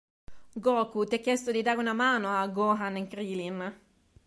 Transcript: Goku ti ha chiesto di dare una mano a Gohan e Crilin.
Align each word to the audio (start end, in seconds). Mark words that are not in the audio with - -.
Goku 0.65 1.01
ti 1.05 1.13
ha 1.15 1.19
chiesto 1.19 1.51
di 1.51 1.61
dare 1.61 1.77
una 1.77 1.93
mano 1.93 2.35
a 2.35 2.47
Gohan 2.47 2.95
e 2.97 3.07
Crilin. 3.07 3.75